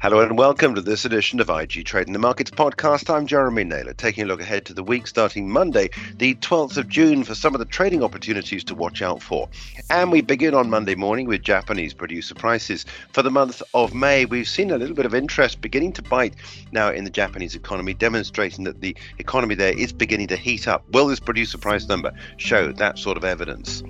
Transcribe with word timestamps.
Hello 0.00 0.20
and 0.20 0.38
welcome 0.38 0.76
to 0.76 0.80
this 0.80 1.04
edition 1.04 1.40
of 1.40 1.50
IG 1.50 1.84
Trading 1.84 2.12
the 2.12 2.20
Markets 2.20 2.52
podcast. 2.52 3.12
I'm 3.12 3.26
Jeremy 3.26 3.64
Naylor, 3.64 3.92
taking 3.92 4.22
a 4.22 4.26
look 4.26 4.40
ahead 4.40 4.64
to 4.66 4.72
the 4.72 4.82
week 4.82 5.08
starting 5.08 5.50
Monday, 5.50 5.90
the 6.16 6.36
12th 6.36 6.76
of 6.76 6.88
June, 6.88 7.24
for 7.24 7.34
some 7.34 7.52
of 7.52 7.58
the 7.58 7.64
trading 7.64 8.04
opportunities 8.04 8.62
to 8.64 8.76
watch 8.76 9.02
out 9.02 9.20
for. 9.20 9.48
And 9.90 10.12
we 10.12 10.20
begin 10.20 10.54
on 10.54 10.70
Monday 10.70 10.94
morning 10.94 11.26
with 11.26 11.42
Japanese 11.42 11.92
producer 11.92 12.36
prices. 12.36 12.86
For 13.12 13.22
the 13.22 13.30
month 13.30 13.60
of 13.74 13.92
May, 13.92 14.24
we've 14.24 14.48
seen 14.48 14.70
a 14.70 14.78
little 14.78 14.94
bit 14.94 15.04
of 15.04 15.16
interest 15.16 15.60
beginning 15.60 15.92
to 15.94 16.02
bite 16.02 16.36
now 16.70 16.90
in 16.90 17.02
the 17.02 17.10
Japanese 17.10 17.56
economy, 17.56 17.92
demonstrating 17.92 18.64
that 18.64 18.80
the 18.80 18.96
economy 19.18 19.56
there 19.56 19.76
is 19.76 19.92
beginning 19.92 20.28
to 20.28 20.36
heat 20.36 20.68
up. 20.68 20.88
Will 20.92 21.08
this 21.08 21.20
producer 21.20 21.58
price 21.58 21.88
number 21.88 22.12
show 22.36 22.72
that 22.72 22.98
sort 22.98 23.16
of 23.16 23.24
evidence? 23.24 23.82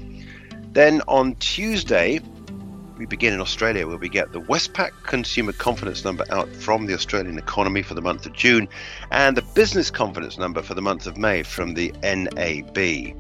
Then 0.72 1.02
on 1.06 1.34
Tuesday, 1.36 2.20
we 2.98 3.06
begin 3.06 3.32
in 3.32 3.40
Australia, 3.40 3.86
where 3.86 3.96
we 3.96 4.08
get 4.08 4.32
the 4.32 4.40
Westpac 4.40 4.90
consumer 5.04 5.52
confidence 5.52 6.04
number 6.04 6.24
out 6.30 6.48
from 6.48 6.86
the 6.86 6.94
Australian 6.94 7.38
economy 7.38 7.80
for 7.80 7.94
the 7.94 8.02
month 8.02 8.26
of 8.26 8.32
June, 8.32 8.68
and 9.12 9.36
the 9.36 9.42
business 9.42 9.90
confidence 9.90 10.36
number 10.36 10.62
for 10.62 10.74
the 10.74 10.82
month 10.82 11.06
of 11.06 11.16
May 11.16 11.44
from 11.44 11.74
the 11.74 11.92
NAB. 12.02 13.16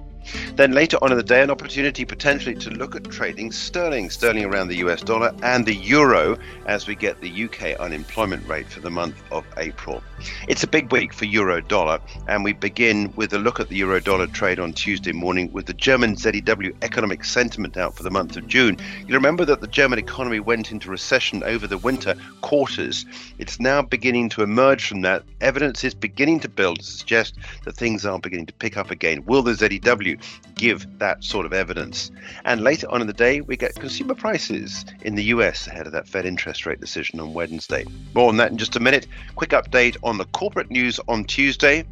Then 0.56 0.72
later 0.72 0.98
on 1.00 1.12
in 1.12 1.16
the 1.16 1.24
day, 1.24 1.42
an 1.42 1.50
opportunity 1.50 2.04
potentially 2.04 2.54
to 2.56 2.70
look 2.70 2.94
at 2.96 3.04
trading 3.04 3.52
sterling, 3.52 4.10
sterling 4.10 4.44
around 4.44 4.68
the 4.68 4.76
US 4.78 5.00
dollar, 5.00 5.32
and 5.42 5.64
the 5.64 5.74
euro 5.74 6.36
as 6.66 6.86
we 6.86 6.94
get 6.94 7.20
the 7.20 7.44
UK 7.44 7.78
unemployment 7.80 8.46
rate 8.46 8.68
for 8.68 8.80
the 8.80 8.90
month 8.90 9.22
of 9.30 9.47
April. 9.58 10.02
It's 10.48 10.62
a 10.62 10.66
big 10.66 10.90
week 10.92 11.12
for 11.12 11.24
euro 11.24 11.60
dollar, 11.60 12.00
and 12.26 12.44
we 12.44 12.52
begin 12.52 13.12
with 13.16 13.32
a 13.32 13.38
look 13.38 13.60
at 13.60 13.68
the 13.68 13.76
euro 13.76 14.00
dollar 14.00 14.26
trade 14.26 14.58
on 14.58 14.72
Tuesday 14.72 15.12
morning 15.12 15.52
with 15.52 15.66
the 15.66 15.74
German 15.74 16.16
ZEW 16.16 16.74
economic 16.82 17.24
sentiment 17.24 17.76
out 17.76 17.96
for 17.96 18.02
the 18.02 18.10
month 18.10 18.36
of 18.36 18.46
June. 18.46 18.76
You 19.06 19.14
remember 19.14 19.44
that 19.44 19.60
the 19.60 19.66
German 19.66 19.98
economy 19.98 20.40
went 20.40 20.72
into 20.72 20.90
recession 20.90 21.42
over 21.44 21.66
the 21.66 21.78
winter 21.78 22.14
quarters. 22.40 23.04
It's 23.38 23.60
now 23.60 23.82
beginning 23.82 24.28
to 24.30 24.42
emerge 24.42 24.86
from 24.86 25.02
that. 25.02 25.24
Evidence 25.40 25.84
is 25.84 25.94
beginning 25.94 26.40
to 26.40 26.48
build 26.48 26.80
to 26.80 26.84
suggest 26.84 27.34
that 27.64 27.76
things 27.76 28.06
are 28.06 28.18
beginning 28.18 28.46
to 28.46 28.54
pick 28.54 28.76
up 28.76 28.90
again. 28.90 29.24
Will 29.26 29.42
the 29.42 29.54
ZEW 29.54 30.18
give 30.58 30.98
that 30.98 31.24
sort 31.24 31.46
of 31.46 31.52
evidence. 31.52 32.10
And 32.44 32.62
later 32.62 32.90
on 32.90 33.00
in 33.00 33.06
the 33.06 33.12
day, 33.12 33.40
we 33.40 33.56
get 33.56 33.74
consumer 33.76 34.14
prices 34.14 34.84
in 35.02 35.14
the 35.14 35.24
US 35.24 35.66
ahead 35.66 35.86
of 35.86 35.92
that 35.92 36.08
Fed 36.08 36.26
interest 36.26 36.66
rate 36.66 36.80
decision 36.80 37.20
on 37.20 37.32
Wednesday. 37.32 37.86
More 38.14 38.28
on 38.28 38.36
that 38.36 38.50
in 38.50 38.58
just 38.58 38.76
a 38.76 38.80
minute. 38.80 39.06
Quick 39.36 39.47
update 39.50 39.96
on 40.02 40.18
the 40.18 40.24
corporate 40.26 40.70
news 40.70 41.00
on 41.08 41.24
Tuesday. 41.24 41.84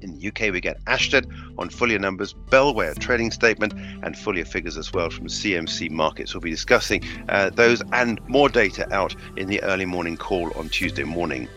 In 0.00 0.16
the 0.16 0.28
UK, 0.28 0.52
we 0.52 0.60
get 0.60 0.82
Ashtead 0.84 1.26
on 1.58 1.68
full 1.70 1.88
numbers, 1.98 2.34
Bellway 2.34 2.96
trading 2.98 3.30
statement, 3.30 3.74
and 4.02 4.16
full 4.16 4.42
figures 4.44 4.76
as 4.76 4.92
well 4.92 5.10
from 5.10 5.26
CMC 5.26 5.90
Markets. 5.90 6.34
We'll 6.34 6.40
be 6.40 6.50
discussing 6.50 7.02
uh, 7.28 7.50
those 7.50 7.82
and 7.92 8.20
more 8.28 8.48
data 8.48 8.92
out 8.94 9.14
in 9.36 9.48
the 9.48 9.62
early 9.62 9.86
morning 9.86 10.16
call 10.16 10.52
on 10.56 10.68
Tuesday 10.68 11.04
morning. 11.04 11.48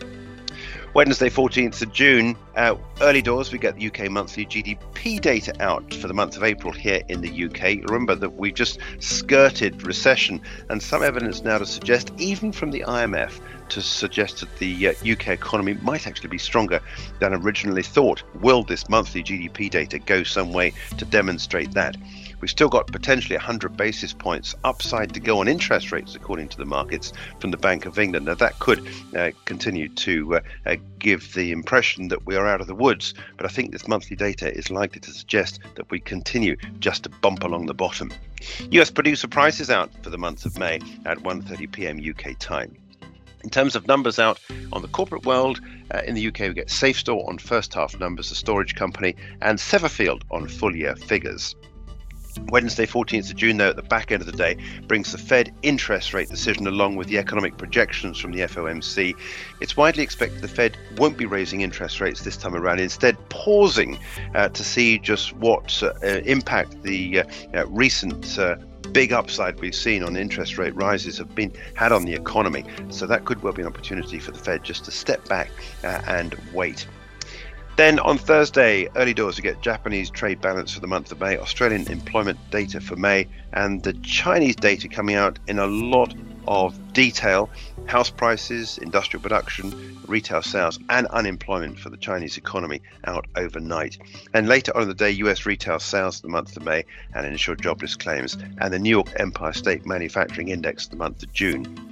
Wednesday, 0.94 1.30
14th 1.30 1.80
of 1.80 1.90
June, 1.90 2.36
uh, 2.54 2.74
early 3.00 3.22
doors, 3.22 3.50
we 3.50 3.58
get 3.58 3.76
the 3.76 3.86
UK 3.86 4.10
monthly 4.10 4.44
GDP 4.44 5.18
data 5.18 5.54
out 5.58 5.94
for 5.94 6.06
the 6.06 6.12
month 6.12 6.36
of 6.36 6.44
April 6.44 6.70
here 6.70 7.00
in 7.08 7.22
the 7.22 7.44
UK. 7.46 7.82
Remember 7.88 8.14
that 8.14 8.34
we've 8.34 8.52
just 8.52 8.78
skirted 8.98 9.86
recession, 9.86 10.38
and 10.68 10.82
some 10.82 11.02
evidence 11.02 11.40
now 11.40 11.56
to 11.56 11.64
suggest, 11.64 12.12
even 12.18 12.52
from 12.52 12.72
the 12.72 12.80
IMF, 12.80 13.40
to 13.70 13.80
suggest 13.80 14.40
that 14.40 14.54
the 14.58 14.88
uh, 14.88 14.92
UK 15.10 15.28
economy 15.28 15.78
might 15.80 16.06
actually 16.06 16.28
be 16.28 16.36
stronger 16.36 16.78
than 17.20 17.32
originally 17.32 17.82
thought. 17.82 18.22
Will 18.42 18.62
this 18.62 18.90
monthly 18.90 19.22
GDP 19.22 19.70
data 19.70 19.98
go 19.98 20.22
some 20.22 20.52
way 20.52 20.74
to 20.98 21.06
demonstrate 21.06 21.72
that? 21.72 21.96
We've 22.42 22.50
still 22.50 22.68
got 22.68 22.88
potentially 22.88 23.36
100 23.36 23.76
basis 23.76 24.12
points 24.12 24.56
upside 24.64 25.14
to 25.14 25.20
go 25.20 25.38
on 25.38 25.46
interest 25.46 25.92
rates, 25.92 26.16
according 26.16 26.48
to 26.48 26.58
the 26.58 26.64
markets 26.64 27.12
from 27.38 27.52
the 27.52 27.56
Bank 27.56 27.86
of 27.86 28.00
England. 28.00 28.26
Now, 28.26 28.34
that 28.34 28.58
could 28.58 28.84
uh, 29.16 29.30
continue 29.44 29.88
to 29.88 30.34
uh, 30.34 30.40
uh, 30.66 30.76
give 30.98 31.34
the 31.34 31.52
impression 31.52 32.08
that 32.08 32.26
we 32.26 32.34
are 32.34 32.48
out 32.48 32.60
of 32.60 32.66
the 32.66 32.74
woods, 32.74 33.14
but 33.36 33.46
I 33.46 33.48
think 33.48 33.70
this 33.70 33.86
monthly 33.86 34.16
data 34.16 34.52
is 34.52 34.72
likely 34.72 35.00
to 35.02 35.12
suggest 35.12 35.60
that 35.76 35.88
we 35.92 36.00
continue 36.00 36.56
just 36.80 37.04
to 37.04 37.10
bump 37.10 37.44
along 37.44 37.66
the 37.66 37.74
bottom. 37.74 38.12
US 38.72 38.90
producer 38.90 39.28
prices 39.28 39.70
out 39.70 39.92
for 40.02 40.10
the 40.10 40.18
month 40.18 40.44
of 40.44 40.58
May 40.58 40.80
at 41.06 41.18
1:30 41.18 41.70
p.m. 41.70 42.00
UK 42.04 42.36
time. 42.40 42.76
In 43.44 43.50
terms 43.50 43.76
of 43.76 43.86
numbers 43.86 44.18
out 44.18 44.40
on 44.72 44.82
the 44.82 44.88
corporate 44.88 45.24
world, 45.24 45.60
uh, 45.94 46.02
in 46.04 46.16
the 46.16 46.26
UK 46.26 46.40
we 46.40 46.54
get 46.54 46.66
SafeStore 46.66 47.28
on 47.28 47.38
first 47.38 47.72
half 47.72 48.00
numbers, 48.00 48.32
a 48.32 48.34
storage 48.34 48.74
company, 48.74 49.14
and 49.40 49.60
Severfield 49.60 50.22
on 50.32 50.48
full 50.48 50.74
year 50.74 50.96
figures. 50.96 51.54
Wednesday, 52.48 52.86
14th 52.86 53.30
of 53.30 53.36
June, 53.36 53.56
though, 53.58 53.70
at 53.70 53.76
the 53.76 53.82
back 53.82 54.12
end 54.12 54.22
of 54.22 54.26
the 54.26 54.36
day, 54.36 54.56
brings 54.86 55.12
the 55.12 55.18
Fed 55.18 55.54
interest 55.62 56.14
rate 56.14 56.28
decision 56.28 56.66
along 56.66 56.96
with 56.96 57.08
the 57.08 57.18
economic 57.18 57.56
projections 57.56 58.18
from 58.18 58.32
the 58.32 58.40
FOMC. 58.40 59.14
It's 59.60 59.76
widely 59.76 60.02
expected 60.02 60.40
the 60.40 60.48
Fed 60.48 60.76
won't 60.96 61.16
be 61.16 61.26
raising 61.26 61.60
interest 61.60 62.00
rates 62.00 62.22
this 62.22 62.36
time 62.36 62.54
around, 62.54 62.80
instead, 62.80 63.16
pausing 63.28 63.98
uh, 64.34 64.48
to 64.48 64.64
see 64.64 64.98
just 64.98 65.34
what 65.36 65.82
uh, 65.82 65.92
impact 66.24 66.82
the 66.82 67.20
uh, 67.20 67.24
uh 67.54 67.66
recent 67.68 68.38
uh, 68.38 68.56
big 68.92 69.12
upside 69.12 69.58
we've 69.60 69.74
seen 69.74 70.02
on 70.02 70.16
interest 70.16 70.58
rate 70.58 70.74
rises 70.74 71.18
have 71.18 71.34
been 71.34 71.52
had 71.74 71.92
on 71.92 72.04
the 72.04 72.12
economy. 72.12 72.64
So 72.90 73.06
that 73.06 73.24
could 73.24 73.42
well 73.42 73.52
be 73.52 73.62
an 73.62 73.68
opportunity 73.68 74.18
for 74.18 74.32
the 74.32 74.38
Fed 74.38 74.62
just 74.62 74.84
to 74.84 74.90
step 74.90 75.26
back 75.28 75.50
uh, 75.84 76.02
and 76.06 76.34
wait. 76.52 76.86
Then 77.76 77.98
on 78.00 78.18
Thursday, 78.18 78.86
early 78.96 79.14
doors, 79.14 79.38
we 79.38 79.42
get 79.42 79.62
Japanese 79.62 80.10
trade 80.10 80.42
balance 80.42 80.74
for 80.74 80.80
the 80.80 80.86
month 80.86 81.10
of 81.10 81.18
May, 81.20 81.38
Australian 81.38 81.90
employment 81.90 82.38
data 82.50 82.82
for 82.82 82.96
May, 82.96 83.26
and 83.54 83.82
the 83.82 83.94
Chinese 83.94 84.56
data 84.56 84.88
coming 84.88 85.14
out 85.16 85.38
in 85.46 85.58
a 85.58 85.66
lot 85.66 86.14
of 86.46 86.92
detail 86.92 87.48
house 87.86 88.10
prices, 88.10 88.76
industrial 88.78 89.22
production, 89.22 89.98
retail 90.06 90.42
sales, 90.42 90.78
and 90.90 91.06
unemployment 91.08 91.78
for 91.78 91.88
the 91.88 91.96
Chinese 91.96 92.36
economy 92.36 92.82
out 93.04 93.26
overnight. 93.36 93.96
And 94.34 94.48
later 94.48 94.76
on 94.76 94.82
in 94.82 94.88
the 94.88 94.94
day, 94.94 95.10
US 95.10 95.46
retail 95.46 95.78
sales 95.78 96.16
for 96.16 96.26
the 96.26 96.32
month 96.32 96.54
of 96.56 96.64
May 96.64 96.84
and 97.14 97.26
initial 97.26 97.56
jobless 97.56 97.96
claims, 97.96 98.36
and 98.58 98.72
the 98.72 98.78
New 98.78 98.90
York 98.90 99.10
Empire 99.16 99.54
State 99.54 99.86
Manufacturing 99.86 100.48
Index 100.48 100.84
for 100.84 100.90
the 100.90 100.96
month 100.96 101.22
of 101.22 101.32
June. 101.32 101.91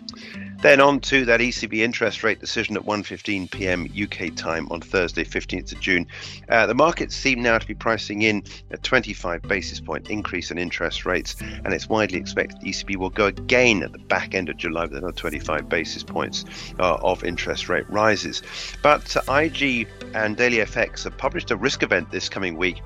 Then 0.63 0.79
on 0.83 1.01
to 1.01 1.25
that 1.25 1.41
ECB 1.41 1.79
interest 1.79 2.23
rate 2.23 2.39
decision 2.39 2.77
at 2.77 2.83
1:15 2.83 3.51
p.m. 3.51 3.89
UK 3.99 4.35
time 4.37 4.69
on 4.71 4.83
Thursday, 4.83 5.25
15th 5.25 5.73
of 5.73 5.81
June. 5.81 6.07
Uh, 6.51 6.67
the 6.67 6.75
markets 6.75 7.17
seem 7.17 7.43
now 7.43 7.57
to 7.57 7.67
be 7.67 7.73
pricing 7.73 8.21
in 8.23 8.43
a 8.71 8.77
25 8.77 9.41
basis 9.43 9.81
point 9.81 10.11
increase 10.11 10.51
in 10.51 10.59
interest 10.59 11.07
rates, 11.07 11.35
and 11.41 11.73
it's 11.73 11.89
widely 11.89 12.19
expected 12.19 12.61
the 12.61 12.69
ECB 12.69 12.97
will 12.97 13.09
go 13.09 13.27
again 13.27 13.83
at 13.83 13.93
the 13.93 13.99
back 13.99 14.35
end 14.35 14.51
of 14.51 14.59
July 14.59 14.83
with 14.83 14.97
another 14.97 15.13
25 15.13 15.67
basis 15.71 16.03
points 16.03 16.45
uh, 16.79 16.97
of 16.97 17.25
interest 17.25 17.71
rate 17.71 17.89
rises. 17.89 18.43
But 18.83 19.17
uh, 19.17 19.33
IG 19.33 19.89
and 20.13 20.37
Daily 20.37 20.59
FX 20.59 21.05
have 21.05 21.17
published 21.17 21.51
a 21.51 21.57
risk 21.57 21.83
event 21.83 22.11
this 22.11 22.29
coming 22.29 22.59
week 22.59 22.83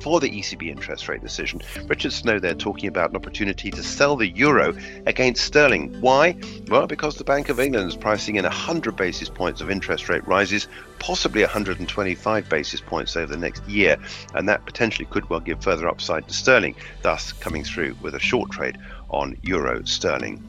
for 0.00 0.20
the 0.20 0.30
ECB 0.30 0.68
interest 0.68 1.08
rate 1.08 1.22
decision. 1.22 1.60
Richard 1.86 2.12
Snow 2.12 2.38
there 2.38 2.54
talking 2.54 2.88
about 2.88 3.10
an 3.10 3.16
opportunity 3.16 3.70
to 3.70 3.82
sell 3.82 4.16
the 4.16 4.28
euro 4.28 4.76
against 5.06 5.44
sterling. 5.44 6.00
Why? 6.00 6.36
Well, 6.68 6.86
because 6.86 7.16
the 7.16 7.24
Bank 7.24 7.48
of 7.48 7.60
England 7.60 7.88
is 7.88 7.96
pricing 7.96 8.36
in 8.36 8.44
100 8.44 8.96
basis 8.96 9.28
points 9.28 9.60
of 9.60 9.70
interest 9.70 10.08
rate 10.08 10.26
rises, 10.26 10.68
possibly 10.98 11.42
125 11.42 12.48
basis 12.48 12.80
points 12.80 13.16
over 13.16 13.32
the 13.32 13.40
next 13.40 13.66
year, 13.68 13.96
and 14.34 14.48
that 14.48 14.64
potentially 14.64 15.06
could 15.10 15.28
well 15.30 15.40
give 15.40 15.62
further 15.62 15.88
upside 15.88 16.26
to 16.28 16.34
sterling, 16.34 16.74
thus 17.02 17.32
coming 17.32 17.64
through 17.64 17.96
with 18.02 18.14
a 18.14 18.20
short 18.20 18.50
trade 18.50 18.78
on 19.10 19.36
euro 19.42 19.84
sterling. 19.84 20.42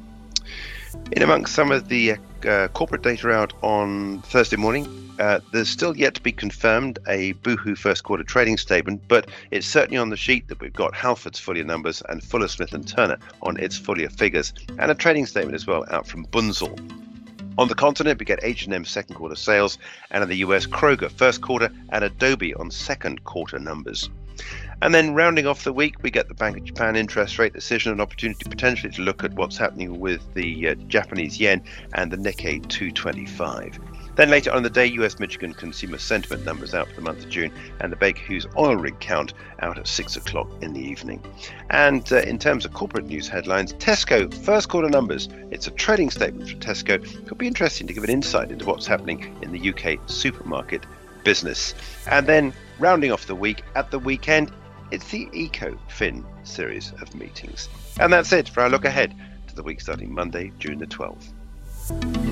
In 1.12 1.22
amongst 1.22 1.56
some 1.56 1.72
of 1.72 1.88
the 1.90 2.16
uh, 2.48 2.68
corporate 2.70 3.02
data 3.02 3.30
out 3.30 3.54
on 3.62 4.22
Thursday 4.24 4.56
morning, 4.56 4.88
uh, 5.20 5.40
there's 5.52 5.70
still 5.70 5.96
yet 5.98 6.14
to 6.16 6.22
be 6.22 6.32
confirmed 6.32 6.98
a 7.08 7.34
Boohoo 7.34 7.76
first 7.76 8.04
quarter 8.04 8.24
trading 8.24 8.58
statement, 8.58 9.02
but 9.08 9.30
it's 9.52 9.68
certainly 9.68 9.98
on 9.98 10.10
the 10.10 10.18
sheet 10.18 10.48
that 10.48 10.62
we've 10.62 10.74
got 10.74 10.94
Halfords 10.94 11.40
full 11.40 11.58
year 11.58 11.66
numbers 11.66 12.02
and 12.08 12.24
Fuller 12.24 12.48
Smith 12.48 12.74
and 12.74 12.88
Turner 12.88 13.18
on 13.42 13.58
its 13.58 13.78
full 13.78 14.00
year 14.00 14.10
figures, 14.10 14.54
and 14.78 14.90
a 14.90 14.96
trading 14.96 15.26
statement 15.26 15.56
as 15.56 15.68
well 15.68 15.86
out 15.92 16.08
from 16.08 16.26
Bunzl. 16.28 16.80
On 17.58 17.68
the 17.68 17.76
continent, 17.76 18.20
we 18.20 18.26
get 18.26 18.40
H&M 18.42 18.86
second 18.86 19.16
quarter 19.16 19.36
sales, 19.36 19.78
and 20.12 20.24
in 20.24 20.30
the 20.30 20.38
US, 20.38 20.66
Kroger 20.66 21.12
first 21.12 21.42
quarter 21.42 21.70
and 21.90 22.06
Adobe 22.06 22.54
on 22.54 22.72
second 22.72 23.26
quarter 23.26 23.60
numbers. 23.60 24.10
And 24.82 24.94
then 24.94 25.14
rounding 25.14 25.46
off 25.46 25.66
the 25.66 25.74
week, 25.74 25.96
we 26.02 26.10
get 26.10 26.30
the 26.30 26.34
Bank 26.34 26.56
of 26.56 26.64
Japan 26.64 26.96
interest 26.96 27.38
rate 27.38 27.52
decision, 27.52 27.92
an 27.92 28.00
opportunity 28.00 28.50
potentially 28.50 28.92
to 28.94 29.02
look 29.02 29.24
at 29.26 29.34
what's 29.34 29.58
happening 29.58 30.00
with 30.00 30.22
the 30.36 30.70
uh, 30.70 30.76
Japanese 30.88 31.40
yen 31.40 31.62
and 31.94 32.12
the 32.12 32.18
Nikkei 32.18 32.66
225. 32.70 33.78
Then 34.16 34.30
later 34.30 34.52
on 34.52 34.64
the 34.64 34.70
day, 34.70 34.86
US 34.86 35.20
Michigan 35.20 35.54
consumer 35.54 35.98
sentiment 35.98 36.46
numbers 36.46 36.74
out 36.74 36.88
for 36.90 36.96
the 36.96 37.02
month 37.02 37.24
of 37.24 37.30
June, 37.30 37.52
and 37.82 37.92
the 37.92 37.98
Baker 37.98 38.22
Hughes 38.22 38.48
oil 38.58 38.76
rig 38.76 39.00
count 39.00 39.34
out 39.62 39.78
at 39.78 39.88
6 39.88 40.16
o'clock 40.16 40.50
in 40.62 40.74
the 40.74 40.82
evening. 40.82 41.22
And 41.70 42.12
uh, 42.12 42.18
in 42.18 42.40
terms 42.40 42.64
of 42.64 42.74
corporate 42.74 43.06
news 43.06 43.28
headlines, 43.28 43.74
Tesco 43.74 44.34
first 44.34 44.70
quarter 44.70 44.90
numbers. 44.90 45.28
It's 45.52 45.68
a 45.68 45.72
trading 45.72 46.10
statement 46.10 46.50
for 46.50 46.56
Tesco. 46.58 47.02
Could 47.28 47.38
be 47.38 47.48
interesting 47.48 47.88
to 47.88 47.94
give 47.94 48.04
an 48.04 48.10
insight 48.10 48.52
into 48.52 48.66
what's 48.66 48.88
happening 48.88 49.38
in 49.42 49.52
the 49.52 49.70
UK 49.70 50.00
supermarket 50.10 50.86
business. 51.24 51.76
And 52.08 52.28
then 52.28 52.54
rounding 52.80 53.12
off 53.12 53.28
the 53.28 53.36
week, 53.36 53.64
at 53.76 53.92
the 53.92 54.00
weekend, 54.00 54.52
it's 54.92 55.10
the 55.10 55.28
EcoFin 55.28 56.24
series 56.44 56.94
of 57.02 57.14
meetings. 57.16 57.70
And 58.00 58.12
that's 58.12 58.32
it 58.32 58.50
for 58.50 58.62
our 58.62 58.70
look 58.70 58.86
ahead 58.86 59.16
to 59.48 59.56
the 59.56 59.64
week 59.64 59.82
starting 59.82 60.14
Monday, 60.14 60.52
June 60.60 60.78
the 60.80 60.88
12th. 60.88 61.34
Bye. 61.90 62.29